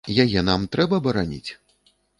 [0.23, 1.47] Яе нам трэба бараніць?